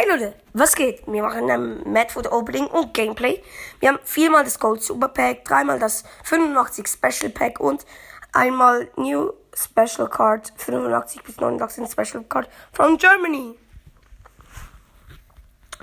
Hi 0.00 0.08
Leute, 0.08 0.34
was 0.54 0.74
geht? 0.74 1.06
Wir 1.06 1.22
machen 1.22 1.50
ein 1.50 1.92
Mad 1.92 2.10
Food 2.10 2.26
Opening 2.32 2.68
und 2.68 2.94
Gameplay. 2.94 3.42
Wir 3.80 3.90
haben 3.90 3.98
viermal 4.02 4.44
das 4.44 4.58
Gold 4.58 4.82
Super 4.82 5.08
Pack, 5.08 5.44
dreimal 5.44 5.78
das 5.78 6.04
85 6.24 6.88
Special 6.88 7.30
Pack 7.30 7.60
und 7.60 7.84
einmal 8.32 8.88
New 8.96 9.34
Special 9.54 10.08
Card 10.08 10.54
85 10.56 11.22
bis 11.22 11.36
89 11.36 11.92
Special 11.92 12.24
Card 12.24 12.48
from 12.72 12.96
Germany. 12.96 13.58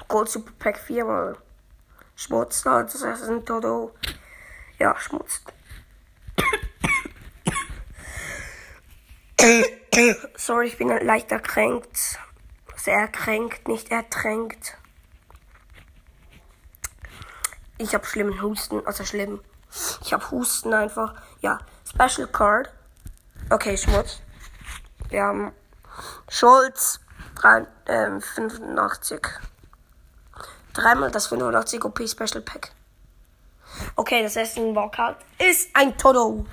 Gold 0.08 0.30
Super 0.30 0.52
Pack 0.58 0.80
viermal. 0.80 1.38
Schmutz, 2.16 2.64
das 2.64 2.96
ist 2.96 3.30
ein 3.30 3.46
Todo. 3.46 3.94
Ja, 4.80 5.00
Schmutz. 5.00 5.44
Sorry, 10.38 10.66
ich 10.70 10.78
bin 10.80 10.88
leicht 10.88 11.32
erkränkt. 11.32 12.18
Sehr 12.78 12.98
erkränkt, 12.98 13.68
nicht 13.68 13.92
ertränkt. 13.92 14.78
Ich 17.78 17.94
habe 17.94 18.06
schlimmen 18.06 18.42
Husten, 18.42 18.86
also 18.88 19.04
schlimm. 19.04 19.42
Ich 20.02 20.14
habe 20.14 20.32
Husten 20.32 20.74
einfach. 20.74 21.14
Ja, 21.42 21.60
Special 21.86 22.28
Card. 22.28 22.72
Okay, 23.50 23.78
Schmutz. 23.78 24.22
Wir 25.10 25.24
haben 25.24 25.52
Schulz 26.30 27.00
3, 27.36 27.68
ähm, 27.88 28.22
85. 28.22 29.28
Dreimal 30.74 31.12
das 31.12 31.28
85 31.28 31.84
OP 31.84 32.08
Special 32.08 32.42
Pack. 32.42 32.72
Okay, 33.96 34.24
das 34.24 34.36
erste 34.36 34.62
Walkout 34.76 35.18
ist 35.40 35.70
ein 35.76 35.98
Todo. 35.98 36.46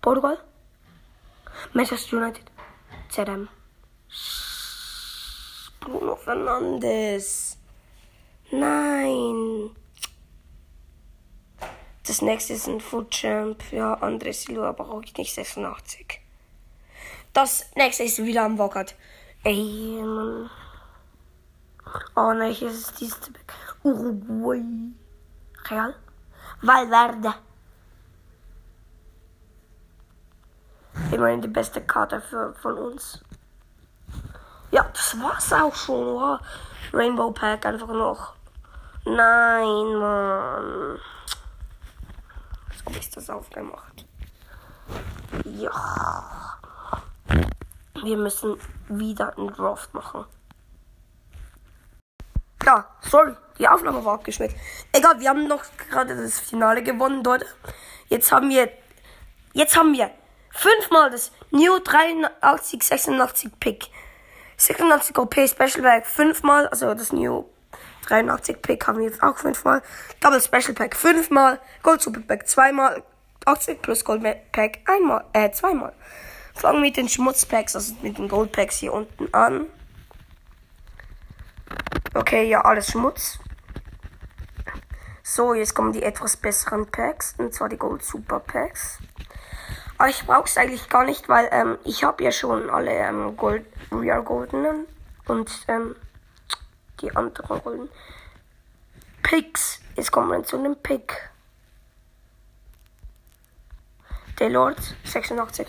Portugal, 0.00 0.38
Manchester 1.72 2.16
United, 2.16 2.50
ZM, 3.10 3.48
Bruno 5.78 6.16
Fernandes. 6.16 7.58
Nein. 8.50 9.70
Das 12.06 12.22
nächste 12.22 12.54
ist 12.54 12.66
ein 12.66 12.80
Food 12.80 13.12
Champ. 13.12 13.62
Ja, 13.70 13.94
André 14.02 14.32
Silva 14.32 14.72
brauche 14.72 15.04
ich 15.04 15.16
nicht 15.16 15.32
86. 15.32 16.20
Das 17.32 17.70
nächste 17.76 18.02
ist 18.02 18.18
wieder 18.18 18.42
am 18.42 18.58
Walkout. 18.58 18.96
Ey, 19.44 20.00
Mann. 20.02 20.50
Oh 22.16 22.32
nein, 22.32 22.52
hier 22.52 22.70
ist 22.70 23.00
dieses 23.00 23.30
Uruguay. 23.84 24.62
Real. 25.68 25.94
Valverde. 26.62 27.34
Immerhin 31.12 31.42
die 31.42 31.48
beste 31.48 31.80
Karte 31.80 32.20
für, 32.20 32.54
von 32.54 32.78
uns. 32.78 33.20
Ja, 34.70 34.86
das 34.92 35.20
war's 35.20 35.52
auch 35.52 35.74
schon. 35.74 36.14
Wow. 36.14 36.40
Rainbow 36.92 37.30
Pack 37.32 37.66
einfach 37.66 37.88
noch. 37.88 38.34
Nein, 39.04 39.94
Mann. 39.96 40.98
Als 42.68 42.86
ob 42.86 42.96
ich 42.96 43.10
das 43.10 43.30
aufgemacht. 43.30 44.04
Ja. 45.44 46.58
Wir 48.02 48.16
müssen 48.16 48.56
wieder 48.88 49.36
einen 49.36 49.48
Draft 49.48 49.92
machen. 49.94 50.24
Ja, 52.64 52.84
sorry, 53.00 53.34
die 53.58 53.66
Aufnahme 53.66 54.04
war 54.04 54.14
abgeschmiert. 54.14 54.54
Egal, 54.92 55.18
wir 55.18 55.30
haben 55.30 55.48
noch 55.48 55.64
gerade 55.88 56.14
das 56.14 56.38
Finale 56.38 56.82
gewonnen 56.82 57.22
dort. 57.22 57.44
Jetzt 58.08 58.30
haben 58.32 58.50
wir, 58.50 58.70
jetzt 59.54 59.76
haben 59.76 59.92
wir 59.92 60.10
fünfmal 60.50 61.10
das 61.10 61.32
New 61.50 61.78
83 61.78 62.82
86 62.82 63.50
Pick. 63.60 63.86
86 64.56 65.16
OP 65.18 65.34
Special 65.34 65.82
Pack 65.82 66.06
fünfmal, 66.06 66.68
also 66.68 66.92
das 66.94 67.12
New 67.12 67.46
83 68.06 68.60
Pick 68.60 68.86
haben 68.86 68.98
wir 68.98 69.06
jetzt 69.06 69.22
auch 69.22 69.38
fünfmal. 69.38 69.82
Double 70.20 70.40
Special 70.40 70.74
Pack 70.74 70.96
fünfmal. 70.96 71.60
Gold 71.82 72.02
Super 72.02 72.20
Pack 72.20 72.46
zweimal. 72.48 73.02
80 73.46 73.82
plus 73.82 74.04
Gold 74.04 74.22
Pack 74.52 74.80
einmal, 74.86 75.24
äh, 75.32 75.50
zweimal. 75.50 75.92
Fangen 76.54 76.78
wir 76.78 76.88
mit 76.88 76.96
den 76.96 77.08
Schmutzpacks, 77.08 77.74
also 77.74 77.94
mit 78.02 78.18
den 78.18 78.28
Gold 78.28 78.52
Packs 78.52 78.76
hier 78.76 78.92
unten 78.92 79.32
an. 79.32 79.66
Okay, 82.14 82.48
ja, 82.48 82.60
alles 82.62 82.88
Schmutz. 82.88 83.38
So, 85.22 85.54
jetzt 85.54 85.74
kommen 85.74 85.92
die 85.92 86.02
etwas 86.02 86.36
besseren 86.36 86.90
Packs, 86.90 87.34
und 87.38 87.54
zwar 87.54 87.68
die 87.68 87.76
Gold 87.76 88.04
Super 88.04 88.40
Packs. 88.40 88.98
Aber 90.00 90.08
ich 90.08 90.24
brauche 90.24 90.46
es 90.46 90.56
eigentlich 90.56 90.88
gar 90.88 91.04
nicht, 91.04 91.28
weil 91.28 91.46
ähm, 91.52 91.76
ich 91.84 92.04
habe 92.04 92.24
ja 92.24 92.32
schon 92.32 92.70
alle 92.70 92.90
ähm, 92.90 93.36
Gold, 93.36 93.66
Real 93.92 94.22
Goldenen 94.22 94.86
und 95.26 95.50
ähm, 95.68 95.94
die 97.02 97.14
anderen 97.14 97.60
Golden 97.60 97.90
Picks. 99.22 99.78
Jetzt 99.96 100.10
kommen 100.10 100.30
wir 100.30 100.42
zu 100.42 100.56
einem 100.56 100.74
Pick. 100.74 101.30
Der 104.38 104.48
Lord 104.48 104.78
86. 105.04 105.68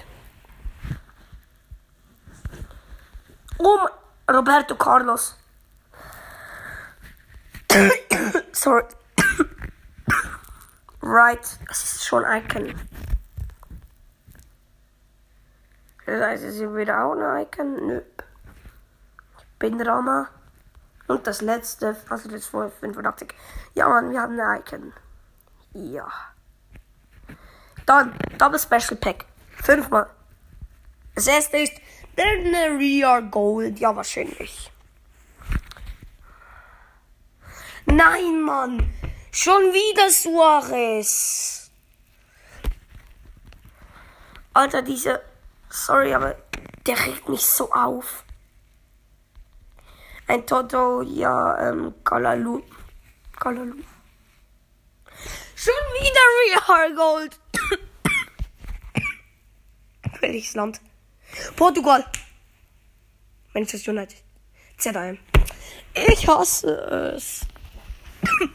Oh, 3.58 3.80
Roberto 4.32 4.76
Carlos. 4.76 5.36
Sorry. 8.54 8.86
right, 11.02 11.60
es 11.70 11.84
ist 11.84 12.06
schon 12.06 12.24
Icon. 12.24 12.74
Das 16.06 16.22
heißt, 16.22 16.44
es 16.44 16.56
ist 16.56 16.76
wieder 16.76 17.04
auch 17.04 17.14
ein 17.14 17.44
Icon. 17.44 17.88
Nö. 17.88 18.02
Bindrama. 19.60 20.30
Und 21.08 21.28
das 21.28 21.42
letzte, 21.42 21.96
also 22.10 22.30
das 22.30 22.48
vor 22.48 22.70
85. 22.70 23.34
Ja, 23.74 23.90
Mann, 23.90 24.12
wir 24.12 24.22
haben 24.22 24.40
ein 24.40 24.60
Icon. 24.62 24.94
Ja. 25.74 26.08
Dann, 27.86 28.14
Double 28.38 28.60
Special 28.60 28.96
Pack. 28.96 29.26
Fünfmal. 29.62 30.10
Das 31.16 31.28
erste 31.28 31.58
ist 31.58 31.74
Real 32.18 33.24
Gold. 33.30 33.80
Ja, 33.80 33.96
wahrscheinlich. 33.96 34.72
Nein, 37.86 38.42
Mann. 38.42 38.94
Schon 39.32 39.62
wieder 39.74 40.10
Suarez. 40.10 41.72
Alter, 44.54 44.82
diese. 44.82 45.22
Sorry, 45.72 46.14
aber 46.14 46.36
der 46.86 47.00
regt 47.06 47.30
mich 47.30 47.46
so 47.46 47.72
auf. 47.72 48.26
Ein 50.28 50.46
Toto, 50.46 51.02
ja, 51.02 51.70
ähm, 51.70 51.94
Kalalu. 52.04 52.62
Kalalu. 53.40 53.82
Schon 55.56 55.74
wieder 56.00 56.68
Real 56.68 56.94
Gold. 56.94 57.40
Welches 60.20 60.56
Land? 60.56 60.82
Portugal. 61.56 62.06
Manchester 63.54 63.94
United. 63.94 64.22
ZM. 64.78 65.18
Ich 65.94 66.28
hasse 66.28 67.16
es. 67.16 67.48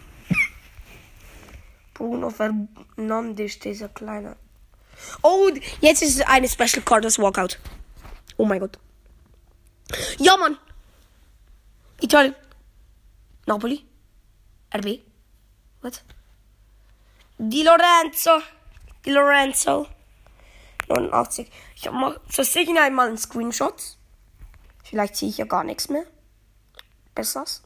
Bruno 1.94 2.28
Fernandes, 2.28 3.58
dieser 3.58 3.88
kleine. 3.88 4.36
Oh, 5.22 5.50
jetzt 5.80 6.02
ist 6.02 6.16
es 6.16 6.26
eine 6.26 6.48
Special 6.48 6.82
Card, 6.82 7.04
das 7.04 7.18
Walkout. 7.18 7.58
Oh 8.36 8.44
mein 8.44 8.60
Gott. 8.60 8.78
Ja, 10.18 10.36
Mann. 10.36 10.58
Italien. 12.00 12.34
Napoli. 13.46 13.84
RB. 14.74 15.00
Was? 15.80 16.02
Di 17.38 17.62
Lorenzo. 17.62 18.42
Di 19.04 19.10
Lorenzo. 19.10 19.86
89. 20.88 21.50
Ich 21.74 21.90
mache 21.90 22.20
zur 22.28 22.44
Sicherheit 22.44 22.92
mal 22.92 23.08
einen 23.08 23.18
Screenshot. 23.18 23.96
Vielleicht 24.84 25.16
ziehe 25.16 25.30
ich 25.30 25.38
ja 25.38 25.44
gar 25.44 25.64
nichts 25.64 25.88
mehr. 25.88 26.04
Bessers. 27.14 27.62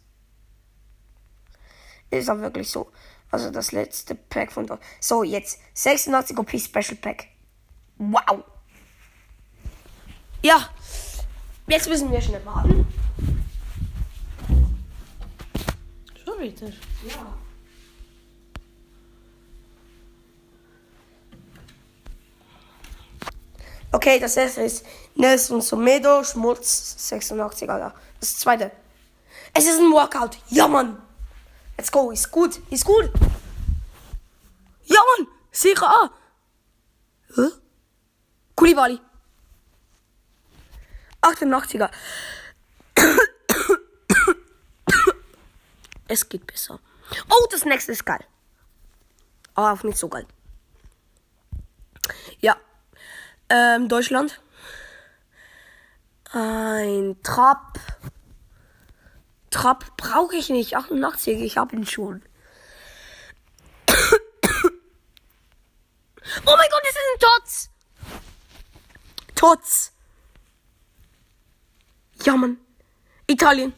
Ist 2.11 2.31
auch 2.31 2.39
wirklich 2.39 2.71
so. 2.71 2.91
Also 3.31 3.51
das 3.51 3.73
letzte 3.73 4.15
Pack 4.15 4.53
von 4.53 4.67
dort. 4.67 4.83
So, 5.01 5.23
jetzt 5.23 5.61
86 5.75 6.37
OP 6.39 6.51
Special 6.59 6.97
Pack. 6.97 7.29
Wow. 7.97 8.45
Ja. 10.43 10.69
Jetzt 11.67 11.89
müssen 11.89 12.11
wir 12.11 12.21
schnell 12.21 12.45
warten. 12.45 12.87
Schon 16.25 16.41
wieder. 16.41 16.67
Ja. 16.67 17.35
Okay, 23.93 24.19
das 24.21 24.37
erste 24.37 24.63
ist 24.63 24.87
Nelson 25.15 25.61
Somedo, 25.61 26.23
Schmutz 26.25 27.09
86, 27.09 27.69
Alter. 27.69 27.95
Das 28.21 28.37
zweite. 28.37 28.71
Es 29.53 29.67
ist 29.67 29.79
ein 29.79 29.93
Walkout. 29.93 30.39
Ja, 30.49 30.69
Mann. 30.69 30.97
Let's 31.81 31.91
go. 31.91 32.11
Ist 32.11 32.31
gut. 32.31 32.61
Ist 32.69 32.85
gut. 32.85 33.11
Ja, 34.85 35.01
Mann. 35.17 35.27
Sicher 35.51 35.89
A. 35.89 36.11
Hä? 37.35 37.49
Kulibali. 38.55 39.01
88er. 41.23 41.91
es 46.09 46.29
geht 46.29 46.47
besser. 46.47 46.79
Oh, 47.31 47.47
das 47.51 47.65
nächste 47.65 47.93
ist 47.93 48.05
geil. 48.05 48.27
Aber 49.55 49.73
auch 49.73 49.83
nicht 49.83 49.97
so 49.97 50.11
geil. 50.11 50.27
Ja. 52.41 52.59
Ähm, 53.49 53.89
Deutschland. 53.89 54.43
Ein 56.31 57.17
Trap. 57.23 57.81
Trap 59.51 59.97
brauche 59.97 60.37
ich 60.37 60.49
nicht. 60.49 60.77
88, 60.77 61.41
ich 61.41 61.57
habe 61.57 61.77
ihn 61.77 61.87
schon. 61.87 62.23
Oh 66.47 66.57
mein 66.57 66.71
Gott, 66.71 66.83
das 66.83 66.91
ist 66.91 66.99
ein 67.13 67.21
Tots. 67.21 67.71
Tots. 69.35 69.93
Ja, 72.25 72.37
Mann. 72.37 72.59
Italien. 73.27 73.73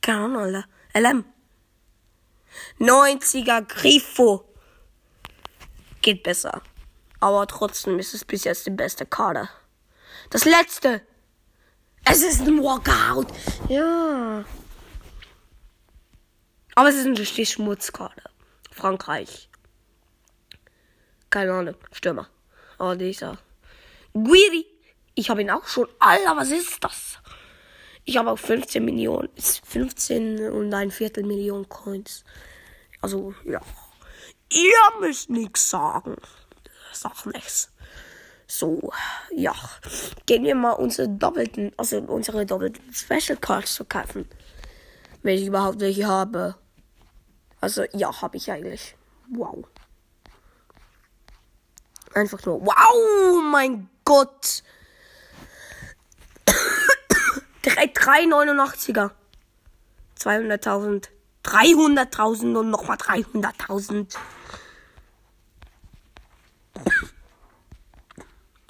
Keine 0.00 0.24
Ahnung, 0.24 0.42
Alter. 0.42 0.64
LM. 0.94 1.24
90er 2.78 3.62
Grifo. 3.62 4.48
Geht 6.00 6.22
besser. 6.22 6.62
Aber 7.20 7.46
trotzdem 7.46 7.98
ist 7.98 8.14
es 8.14 8.24
bis 8.24 8.44
jetzt 8.44 8.66
die 8.66 8.70
beste 8.70 9.06
Karte. 9.06 9.48
Das 10.30 10.44
letzte. 10.44 11.06
Es 12.04 12.22
ist 12.22 12.40
ein 12.40 12.62
Walkout. 12.62 13.28
Ja. 13.68 14.44
Aber 16.74 16.88
es 16.88 16.96
ist 16.96 17.06
eine 17.06 17.46
Schmutzkarte. 17.46 18.22
Frankreich. 18.70 19.48
Keine 21.30 21.52
Ahnung. 21.52 21.76
Stürmer. 21.92 22.28
Oh, 22.78 22.94
dieser. 22.94 23.38
Guiri. 24.12 24.66
Ich 25.14 25.30
habe 25.30 25.42
ihn 25.42 25.50
auch 25.50 25.66
schon. 25.66 25.88
Alter, 25.98 26.36
was 26.36 26.50
ist 26.50 26.82
das? 26.82 27.18
Ich 28.04 28.16
habe 28.16 28.30
auch 28.30 28.38
15 28.38 28.84
Millionen. 28.84 29.28
15 29.36 30.50
und 30.50 30.74
ein 30.74 30.90
Viertel 30.90 31.24
Millionen 31.24 31.68
Coins. 31.68 32.24
Also, 33.00 33.34
ja. 33.44 33.60
Ihr 34.50 35.00
müsst 35.00 35.30
nichts 35.30 35.70
sagen. 35.70 36.16
Sag 36.92 37.24
nichts. 37.26 37.71
So, 38.54 38.92
ja. 39.34 39.54
Gehen 40.26 40.44
wir 40.44 40.54
mal 40.54 40.72
unsere 40.72 41.08
doppelten, 41.08 41.72
also 41.78 42.00
unsere 42.00 42.44
doppelten 42.44 42.92
Special 42.92 43.38
Cards 43.38 43.76
zu 43.76 43.86
kaufen. 43.86 44.28
Wenn 45.22 45.38
ich 45.38 45.46
überhaupt 45.46 45.80
welche 45.80 46.06
habe. 46.06 46.54
Also, 47.62 47.84
ja, 47.94 48.20
habe 48.20 48.36
ich 48.36 48.52
eigentlich. 48.52 48.94
Wow. 49.30 49.64
Einfach 52.12 52.44
nur, 52.44 52.60
wow, 52.60 53.42
mein 53.50 53.88
Gott. 54.04 54.62
389er. 57.64 59.12
200.000. 60.20 61.08
300.000 61.42 62.58
und 62.58 62.68
nochmal 62.68 62.98
300.000. 62.98 64.14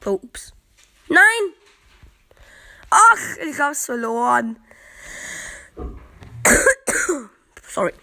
Oh, 0.05 0.19
ups. 0.23 0.53
Nein! 1.09 1.55
Ach, 2.91 3.37
ich 3.47 3.59
hab's 3.59 3.87
verloren. 3.87 4.59
Sorry. 7.69 7.95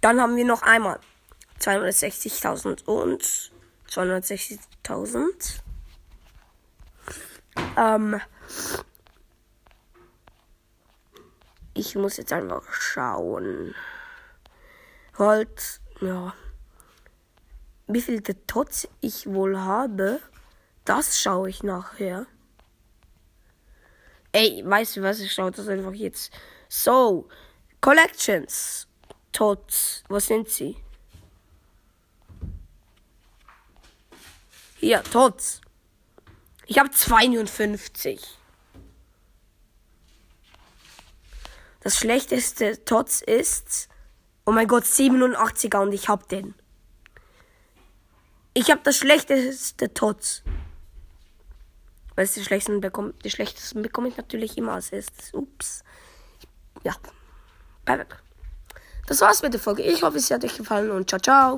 Dann 0.00 0.20
haben 0.20 0.36
wir 0.36 0.44
noch 0.44 0.62
einmal 0.62 0.98
260.000 1.60 2.84
und 2.84 3.52
260.000. 3.88 5.60
Ähm, 7.76 8.20
ich 11.74 11.94
muss 11.94 12.16
jetzt 12.16 12.32
einfach 12.32 12.72
schauen. 12.72 13.74
Halt, 15.18 15.80
ja. 16.00 16.34
Wie 17.86 18.00
viel 18.00 18.20
der 18.20 18.46
Tots 18.46 18.88
ich 19.00 19.26
wohl 19.26 19.58
habe, 19.58 20.20
das 20.84 21.20
schaue 21.20 21.50
ich 21.50 21.62
nachher. 21.62 22.26
Ey, 24.32 24.62
weißt 24.64 24.96
du 24.96 25.02
was? 25.02 25.20
Ich 25.20 25.32
schaue 25.32 25.50
das 25.52 25.68
einfach 25.68 25.92
jetzt. 25.92 26.32
So, 26.68 27.28
Collections. 27.80 28.88
Tots. 29.32 30.02
Was 30.08 30.26
sind 30.26 30.48
sie? 30.48 30.76
Hier, 34.76 35.02
Tots. 35.02 35.60
Ich 36.66 36.78
habe 36.78 36.90
52. 36.90 38.20
Das 41.80 41.98
schlechteste 41.98 42.84
Tots 42.84 43.20
ist, 43.20 43.88
oh 44.46 44.52
mein 44.52 44.66
Gott, 44.66 44.84
87er 44.84 45.82
und 45.82 45.92
ich 45.92 46.08
hab 46.08 46.28
den. 46.28 46.54
Ich 48.54 48.70
habe 48.70 48.80
das 48.84 48.96
schlechteste 48.96 49.92
Tots. 49.92 50.42
Weil 52.14 52.28
die 52.28 52.44
schlechtesten 52.44 52.80
bekomme, 52.80 53.12
die 53.24 53.30
schlechtesten 53.30 53.82
bekomme 53.82 54.08
ich 54.08 54.16
natürlich 54.16 54.56
immer 54.56 54.74
als 54.74 54.92
erstes. 54.92 55.34
Ups. 55.34 55.82
Ja. 56.84 56.94
Perfekt. 57.84 58.16
Das 59.06 59.20
war's 59.20 59.42
mit 59.42 59.52
der 59.52 59.60
Folge. 59.60 59.82
Ich 59.82 60.02
hoffe, 60.02 60.18
es 60.18 60.30
hat 60.30 60.44
euch 60.44 60.56
gefallen 60.56 60.90
und 60.90 61.08
ciao, 61.08 61.20
ciao. 61.20 61.52